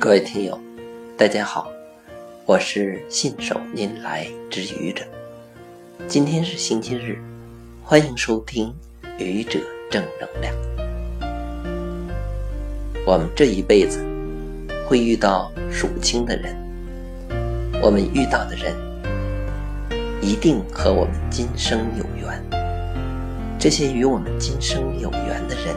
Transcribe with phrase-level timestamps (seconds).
[0.00, 0.56] 各位听友，
[1.16, 1.68] 大家好，
[2.46, 5.04] 我是信手拈来之愚者。
[6.06, 7.18] 今天是星期日，
[7.82, 8.72] 欢迎收听
[9.18, 9.58] 愚者
[9.90, 10.54] 正能量。
[13.04, 13.98] 我们这一辈子
[14.86, 16.56] 会遇到数不清的人，
[17.82, 18.76] 我们遇到的人
[20.22, 22.40] 一定和我们今生有缘。
[23.58, 25.74] 这些与我们今生有缘的人，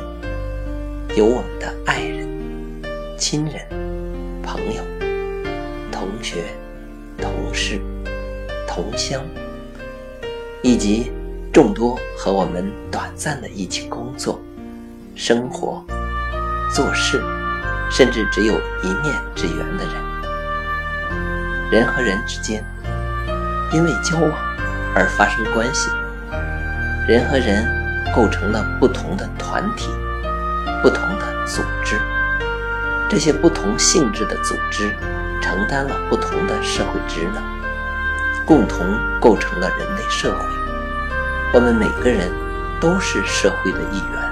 [1.18, 2.30] 有我们的爱人、
[3.18, 3.66] 亲人、
[4.62, 4.84] 朋友、
[5.92, 6.44] 同学、
[7.18, 7.82] 同事、
[8.68, 9.20] 同乡，
[10.62, 11.12] 以及
[11.52, 14.40] 众多和我们短暂的一起工作、
[15.16, 15.84] 生活。
[16.74, 17.20] 做事，
[17.90, 19.96] 甚至只有一面之缘的人，
[21.72, 22.64] 人和人之间
[23.74, 24.32] 因为交往
[24.96, 25.90] 而发生关系，
[27.10, 27.66] 人和人
[28.16, 29.90] 构成了不同的团体、
[30.84, 32.00] 不同的组织，
[33.12, 34.96] 这些不同性质的组织
[35.42, 37.44] 承担了不同的社会职能，
[38.46, 38.88] 共同
[39.20, 40.46] 构成了人类社会。
[41.54, 42.32] 我们每个人
[42.80, 44.32] 都是社会的一员。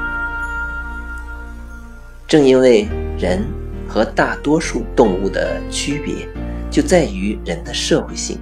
[2.26, 3.45] 正因为人
[3.86, 6.26] 和大多数动物的区别，
[6.72, 8.39] 就在于人的社会性。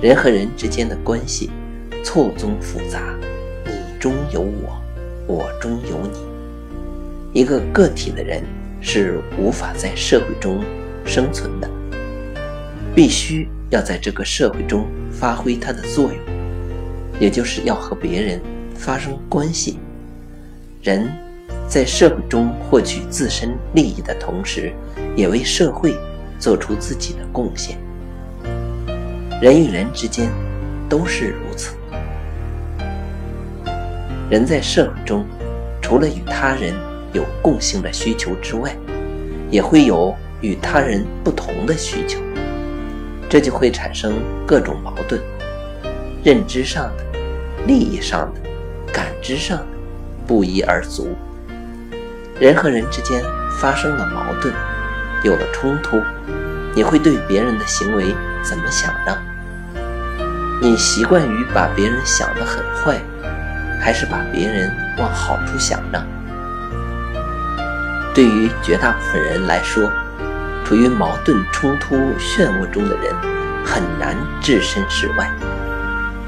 [0.00, 1.50] 人和人之间的关系
[2.04, 3.00] 错综复杂，
[3.66, 4.80] 你中有我，
[5.26, 6.20] 我中有你。
[7.32, 8.44] 一个个体的人
[8.80, 10.64] 是无法在社会中
[11.04, 11.70] 生存的，
[12.94, 16.16] 必须要在这个社会中发挥它的作用，
[17.20, 18.40] 也就是要和别人
[18.74, 19.78] 发生关系。
[20.82, 21.10] 人。
[21.66, 24.72] 在社会中获取自身利益的同时，
[25.14, 25.94] 也为社会
[26.38, 27.76] 做出自己的贡献。
[29.38, 30.30] 人与人之间
[30.88, 31.76] 都是如此。
[34.30, 35.26] 人在社会中，
[35.82, 36.72] 除了与他人
[37.18, 38.74] 有共性的需求之外，
[39.50, 42.20] 也会有与他人不同的需求，
[43.28, 44.14] 这就会产生
[44.46, 45.20] 各种矛盾：
[46.22, 47.04] 认知上的、
[47.66, 48.40] 利益上的、
[48.92, 49.66] 感知上的
[50.26, 51.08] 不一而足。
[52.38, 53.20] 人和人之间
[53.58, 54.54] 发生了矛盾，
[55.24, 56.00] 有了冲突，
[56.72, 58.14] 你会对别人的行为
[58.44, 59.18] 怎么想呢？
[60.62, 63.00] 你习惯于把别人想得很坏，
[63.80, 66.00] 还是把别人往好处想呢？
[68.18, 69.88] 对于绝大部分人来说，
[70.64, 73.14] 处于矛盾冲突漩涡中的人
[73.64, 75.30] 很难置身事外，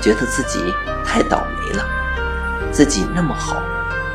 [0.01, 0.73] 觉得自己
[1.05, 1.85] 太倒霉了，
[2.71, 3.61] 自己那么好。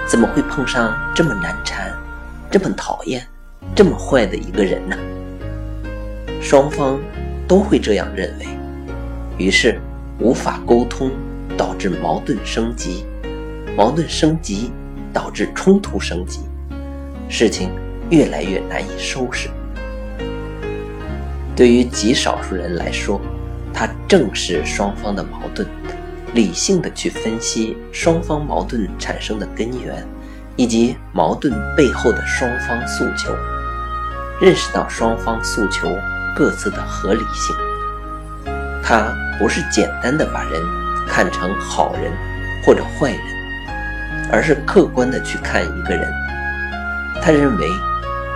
[0.07, 1.91] 怎么会碰上这么难缠、
[2.49, 3.27] 这么讨厌、
[3.75, 4.95] 这么坏的一个人呢？
[6.41, 6.97] 双方
[7.45, 8.47] 都会这样认为，
[9.37, 9.81] 于是
[10.17, 11.11] 无法沟通，
[11.57, 13.03] 导致矛盾升级；
[13.75, 14.71] 矛盾升级
[15.11, 16.39] 导致冲突升级，
[17.29, 17.71] 事情
[18.09, 19.49] 越来越难以收拾。
[21.55, 23.19] 对于极少数人来说，
[23.73, 25.67] 他正视双方的矛盾。
[26.33, 30.05] 理性的去分析双方矛盾产生的根源，
[30.57, 33.33] 以及矛盾背后的双方诉求，
[34.41, 35.87] 认识到双方诉求
[36.35, 37.55] 各自的合理性。
[38.83, 40.61] 他不是简单的把人
[41.07, 42.11] 看成好人
[42.65, 46.11] 或者坏人，而是客观的去看一个人。
[47.25, 47.67] 他认为，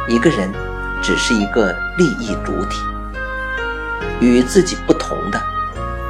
[0.08, 0.52] 一个人
[1.00, 2.80] 只是一个利益主体，
[4.20, 5.40] 与自己不同的。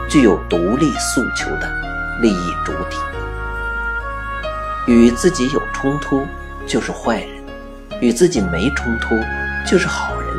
[0.07, 1.69] 具有独立诉求的
[2.21, 2.97] 利益主体，
[4.87, 6.25] 与自己有冲突
[6.65, 7.43] 就是坏人，
[7.99, 9.19] 与自己没冲突
[9.67, 10.29] 就是好人。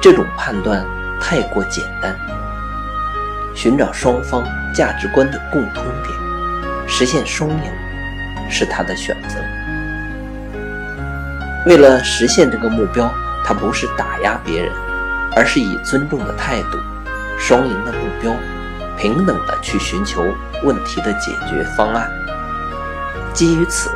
[0.00, 0.86] 这种判断
[1.20, 2.16] 太过简单。
[3.56, 6.16] 寻找双方价值观的共通点，
[6.86, 7.72] 实现双赢，
[8.48, 9.34] 是他的选择。
[11.66, 13.12] 为了实现这个目标，
[13.44, 14.72] 他不是打压别人，
[15.36, 16.78] 而是以尊重的态度，
[17.38, 18.34] 双赢的目标。
[18.96, 20.22] 平等的去寻求
[20.62, 22.10] 问题的解决方案。
[23.32, 23.90] 基于此，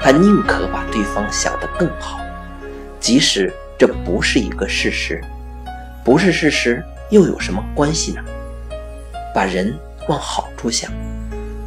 [0.00, 2.20] 他宁可把对方想得更好，
[2.98, 5.20] 即使这不是一个事实。
[6.02, 8.22] 不是事实又有什么关系呢？
[9.34, 9.74] 把人
[10.08, 10.90] 往好处想，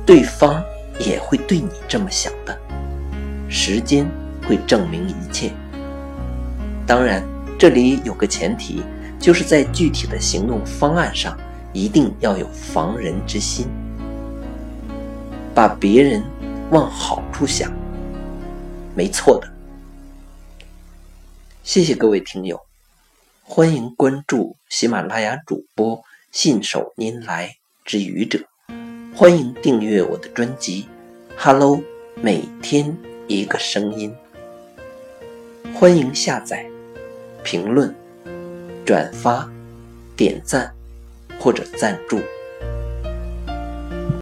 [0.04, 0.64] 对方
[0.98, 2.58] 也会对你这么想的。
[3.48, 4.10] 时间
[4.50, 5.54] 会证明一切。
[6.86, 7.24] 当然，
[7.58, 8.82] 这里有个前提，
[9.20, 11.38] 就是在具体的行动方案上。
[11.72, 13.68] 一定要有防人之心，
[15.54, 16.24] 把别人
[16.72, 17.72] 往好处想，
[18.96, 19.48] 没错的。
[21.64, 22.60] 谢谢各位听友，
[23.44, 26.02] 欢迎关注喜马拉雅主播
[26.32, 27.54] 信手拈来
[27.86, 28.40] 之愚者，
[29.14, 30.84] 欢迎订阅我的专辑
[31.38, 31.78] 《Hello》，
[32.16, 32.98] 每天
[33.28, 34.12] 一个声音，
[35.80, 36.70] 欢迎下载、
[37.42, 37.96] 评论、
[38.86, 39.50] 转发、
[40.14, 40.70] 点赞
[41.40, 42.20] 或者赞助。